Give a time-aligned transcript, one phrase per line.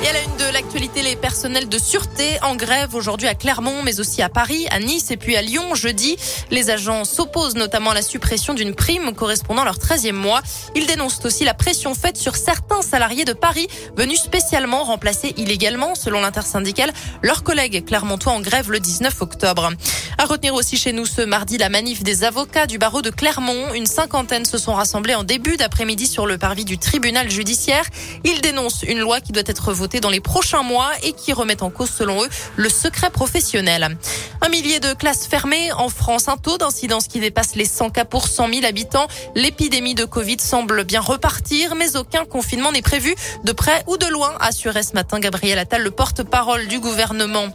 [0.00, 3.82] Et à la une de l'actualité, les personnels de sûreté en grève aujourd'hui à Clermont,
[3.82, 6.16] mais aussi à Paris, à Nice et puis à Lyon jeudi.
[6.52, 10.40] Les agents s'opposent notamment à la suppression d'une prime correspondant à leur 13e mois.
[10.76, 13.66] Ils dénoncent aussi la pression faite sur certains salariés de Paris
[13.96, 16.92] venus spécialement remplacer illégalement, selon l'intersyndicale,
[17.22, 19.72] leurs collègues clermontois en grève le 19 octobre.
[20.16, 23.74] À retenir aussi chez nous ce mardi la manif des avocats du barreau de Clermont.
[23.74, 27.84] Une cinquantaine se sont rassemblés en début d'après-midi sur le parvis du tribunal judiciaire.
[28.24, 31.62] Ils dénoncent une loi qui doit être votée dans les prochains mois et qui remettent
[31.62, 33.96] en cause, selon eux, le secret professionnel.
[34.42, 38.04] Un millier de classes fermées en France, un taux d'incidence qui dépasse les 100 cas
[38.04, 39.08] pour 100 000 habitants.
[39.34, 43.14] L'épidémie de Covid semble bien repartir, mais aucun confinement n'est prévu
[43.44, 47.46] de près ou de loin, assurait ce matin Gabriel Attal, le porte-parole du gouvernement.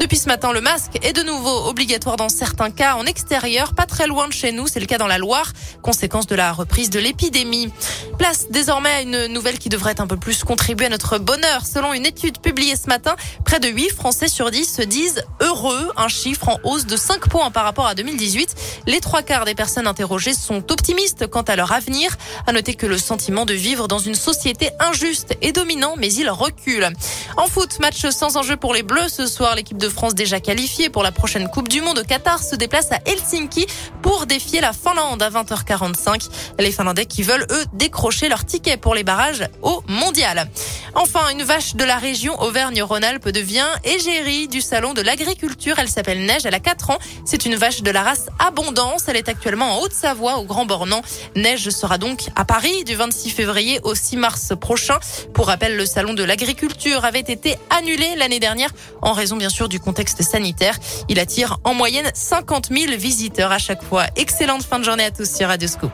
[0.00, 3.86] Depuis ce matin, le masque est de nouveau obligatoire dans certains cas en extérieur, pas
[3.86, 4.66] très loin de chez nous.
[4.66, 5.52] C'est le cas dans la Loire,
[5.82, 7.72] conséquence de la reprise de l'épidémie.
[8.18, 11.64] Place désormais à une nouvelle qui devrait un peu plus contribuer à notre bonheur.
[11.64, 15.90] Selon une étude publiée ce matin, près de 8 Français sur 10 se disent heureux,
[15.96, 18.54] un chiffre en hausse de 5 points par rapport à 2018.
[18.86, 22.16] Les trois quarts des personnes interrogées sont optimistes quant à leur avenir.
[22.46, 26.28] À noter que le sentiment de vivre dans une société injuste est dominant, mais il
[26.30, 26.90] recule.
[27.36, 29.54] En foot, match sans enjeu pour les Bleus ce soir.
[29.54, 32.90] L'équipe de France déjà qualifiée pour la prochaine Coupe du Monde au Qatar se déplace
[32.92, 33.66] à Helsinki
[34.02, 36.28] pour défier la Finlande à 20h45.
[36.58, 40.48] Les Finlandais qui veulent eux décrocher leur ticket pour les barrages au Mondial.
[40.94, 45.76] Enfin, une vache de la région Auvergne-Rhône-Alpes devient égérie du salon de l'agriculture.
[45.78, 46.98] Elle s'appelle Neige, elle a 4 ans.
[47.24, 49.04] C'est une vache de la race Abondance.
[49.08, 51.02] Elle est actuellement en Haute-Savoie, au Grand Bornand.
[51.34, 54.98] Neige sera donc à Paris du 26 février au 6 mars prochain.
[55.32, 58.70] Pour rappel, le salon de l'agriculture avait été annulé l'année dernière
[59.02, 60.78] en raison bien sûr du contexte sanitaire.
[61.08, 64.04] Il attire en moyenne 50 000 visiteurs à chaque fois.
[64.14, 65.90] Excellente fin de journée à tous sur Radio Scoop.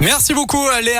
[0.00, 0.96] Merci beaucoup Léa.